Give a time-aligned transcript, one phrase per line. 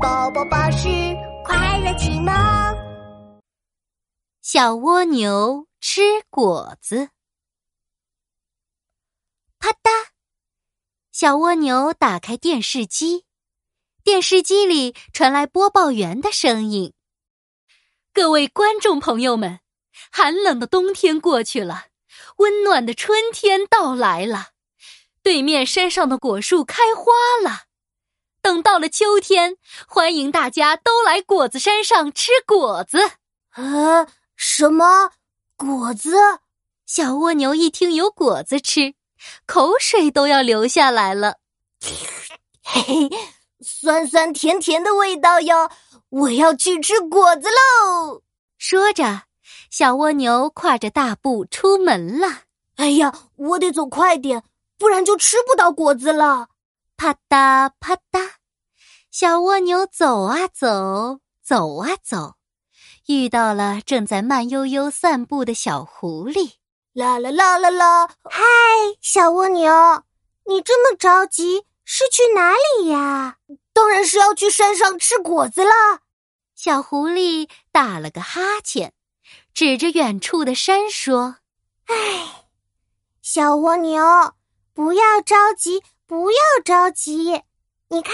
[0.00, 0.88] 宝宝巴士
[1.44, 2.32] 快乐启蒙。
[4.40, 7.10] 小蜗牛吃果子，
[9.58, 9.90] 啪嗒！
[11.10, 13.24] 小蜗牛打开电视机，
[14.04, 16.92] 电视机里传来播报员的声音
[18.14, 19.58] ：“各位观众朋友们，
[20.12, 21.86] 寒冷的冬天过去了，
[22.36, 24.50] 温暖的春天到来了。
[25.24, 27.12] 对面山上的果树开花
[27.42, 27.64] 了。”
[28.48, 29.56] 等到了秋天，
[29.86, 32.98] 欢迎大家都来果子山上吃果子。
[33.50, 35.10] 啊，什么
[35.54, 36.16] 果子？
[36.86, 38.94] 小蜗牛一听有果子吃，
[39.44, 41.34] 口水都要流下来了。
[42.64, 43.10] 嘿嘿，
[43.60, 45.70] 酸酸甜甜的味道哟！
[46.08, 48.22] 我要去吃果子喽！
[48.56, 49.24] 说着，
[49.70, 52.44] 小蜗牛跨着大步出门了。
[52.76, 54.42] 哎呀，我得走快点，
[54.78, 56.48] 不然就吃不到果子了。
[56.96, 58.37] 啪嗒啪嗒。
[59.10, 62.34] 小蜗牛走啊走，走啊走，
[63.06, 66.52] 遇到了正在慢悠悠散步的小狐狸。
[66.92, 68.10] 啦啦啦啦啦！
[68.24, 68.42] 嗨，
[69.00, 70.04] 小蜗牛，
[70.44, 73.38] 你这么着急是去哪里呀？
[73.72, 76.00] 当然是要去山上吃果子啦。
[76.54, 78.92] 小狐狸打了个哈欠，
[79.54, 81.36] 指着远处的山说
[81.88, 82.44] ：“唉，
[83.22, 84.34] 小蜗牛，
[84.74, 87.42] 不要着急，不要着急，
[87.88, 88.12] 你看。”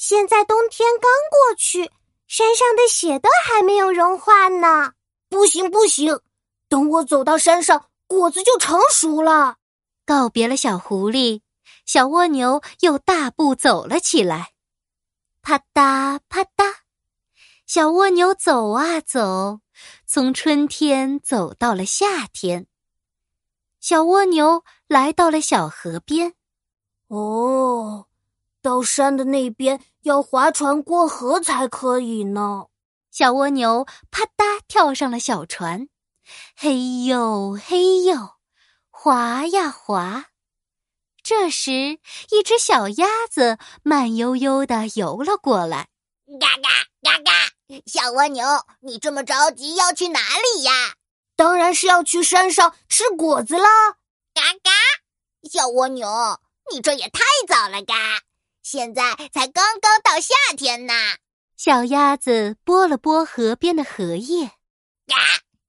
[0.00, 1.90] 现在冬天刚过去，
[2.26, 4.94] 山上的雪都还没有融化呢。
[5.28, 6.18] 不行不行，
[6.70, 9.58] 等我走到山上，果子就成熟了。
[10.06, 11.42] 告别了小狐狸，
[11.84, 14.54] 小蜗牛又大步走了起来。
[15.42, 16.76] 啪嗒啪嗒，
[17.66, 19.60] 小蜗牛走啊走，
[20.06, 22.66] 从春天走到了夏天。
[23.80, 26.32] 小蜗牛来到了小河边。
[27.08, 28.06] 哦。
[28.62, 32.66] 到山的那边要划船过河才可以呢。
[33.10, 35.88] 小蜗牛啪嗒跳上了小船，
[36.56, 38.30] 嘿呦嘿呦，
[38.88, 40.26] 划呀划。
[41.22, 41.98] 这时，
[42.30, 45.88] 一只小鸭子慢悠悠的游了过来。
[46.40, 46.68] 嘎嘎
[47.02, 47.32] 嘎嘎！
[47.86, 48.44] 小蜗牛，
[48.80, 50.94] 你这么着急要去哪里呀？
[51.36, 53.68] 当然是要去山上吃果子啦！
[54.34, 54.70] 嘎嘎！
[55.50, 56.08] 小蜗牛，
[56.72, 57.94] 你这也太早了，嘎。
[58.62, 60.94] 现在才刚刚到夏天呢。
[61.56, 65.16] 小鸭子拨了拨河边的荷叶，呀，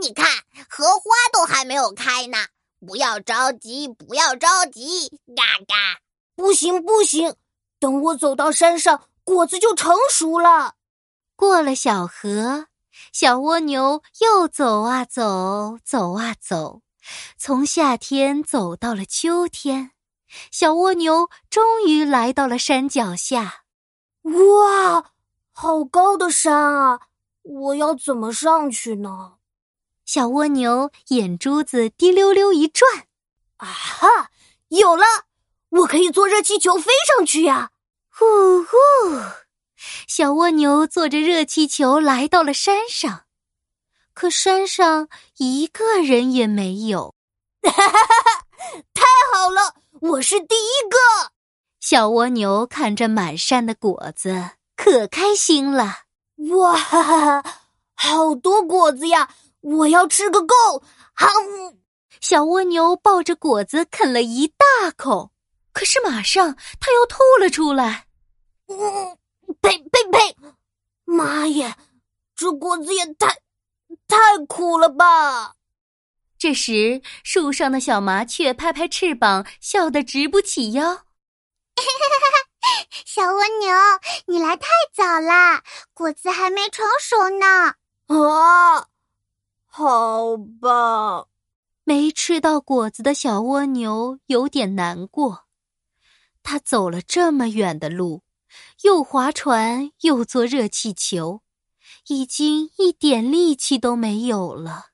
[0.00, 0.26] 你看，
[0.68, 2.38] 荷花都还没有开呢。
[2.86, 6.00] 不要着急，不要着急，嘎嘎！
[6.36, 7.34] 不行不行，
[7.78, 10.74] 等我走到山上，果子就成熟了。
[11.34, 12.66] 过了小河，
[13.12, 16.82] 小蜗牛又走啊走，走啊走，
[17.38, 19.92] 从夏天走到了秋天。
[20.50, 23.64] 小蜗牛终于来到了山脚下，
[24.22, 25.12] 哇，
[25.52, 27.00] 好高的山啊！
[27.42, 29.34] 我要怎么上去呢？
[30.04, 33.06] 小蜗牛眼珠子滴溜溜一转，
[33.56, 34.30] 啊哈，
[34.68, 35.04] 有了！
[35.70, 37.70] 我可以坐热气球飞上去呀！
[38.10, 38.76] 呼呼，
[40.06, 43.24] 小蜗牛坐着热气球来到了山上，
[44.12, 45.08] 可山上
[45.38, 47.14] 一个人也没有。
[47.62, 48.46] 哈哈哈哈！
[48.94, 49.02] 太
[49.32, 49.74] 好了！
[50.06, 51.32] 我是第一个
[51.80, 56.00] 小蜗牛，看着满山的果子，可开心了。
[56.50, 56.76] 哇，
[57.94, 59.30] 好多果子呀！
[59.62, 60.54] 我要吃个够。
[61.14, 61.26] 好，
[62.20, 65.30] 小蜗牛抱着果子啃了一大口，
[65.72, 68.06] 可是马上它又吐了出来。
[68.66, 69.16] 嗯，
[69.62, 70.36] 呸呸呸！
[71.06, 71.76] 妈耶，
[72.36, 73.38] 这果子也太
[74.06, 75.54] 太苦了吧！
[76.44, 81.06] 这时，树上的小麻雀拍拍翅膀，笑得直不起腰。
[83.06, 83.74] 小蜗牛，
[84.26, 85.62] 你来太早啦，
[85.94, 87.76] 果子还没成熟呢。
[88.08, 88.88] 啊，
[89.64, 91.28] 好吧。
[91.84, 95.46] 没吃到果子的小蜗牛有点难过。
[96.42, 98.22] 它走了这么远的路，
[98.82, 101.40] 又划船又坐热气球，
[102.08, 104.88] 已经一点力气都没有了。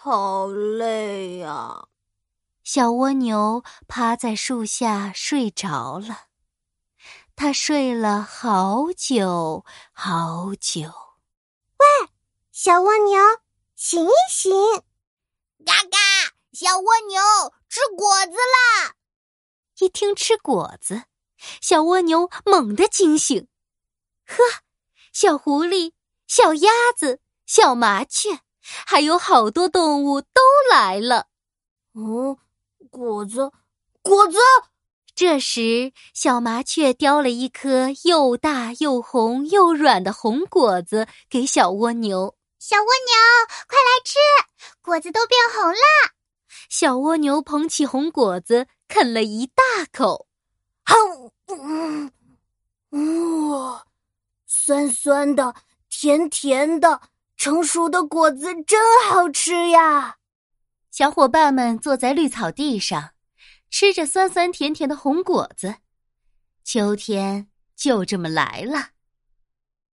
[0.00, 1.88] 嗯，好累呀！
[2.64, 6.28] 小蜗牛趴在树下睡着了，
[7.36, 10.80] 它睡了好久好久。
[11.76, 12.08] 喂，
[12.50, 13.20] 小蜗牛，
[13.76, 14.50] 醒一醒！
[15.66, 15.98] 嘎嘎，
[16.52, 17.20] 小蜗牛
[17.68, 18.94] 吃果子啦！
[19.80, 21.04] 一听吃果子，
[21.60, 23.48] 小蜗牛猛地惊醒。
[24.26, 24.36] 呵，
[25.12, 25.92] 小狐狸，
[26.26, 27.20] 小鸭子。
[27.46, 30.40] 小麻雀，还有好多动物都
[30.70, 31.26] 来了。
[31.94, 32.36] 嗯，
[32.90, 33.50] 果子，
[34.02, 34.38] 果子，
[35.14, 42.36] 这时，小麻雀叼了一颗又大又红又软的红果子给小蜗牛。
[42.58, 44.18] 小蜗牛，快来吃，
[44.82, 45.78] 果子都变红了。
[46.68, 49.62] 小蜗牛捧起红果子，啃了一大
[49.92, 50.26] 口，
[50.84, 51.30] 哼，
[52.90, 53.86] 嗯，哇，
[54.46, 55.54] 酸酸的，
[55.88, 57.00] 甜甜的，
[57.40, 58.78] 成熟的果子真
[59.08, 60.16] 好吃呀！
[60.90, 63.12] 小伙伴们坐在绿草地上。
[63.70, 65.76] 吃着酸酸甜甜的红果子，
[66.62, 68.90] 秋天就这么来了。